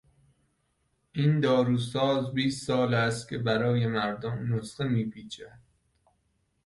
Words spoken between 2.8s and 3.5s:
است که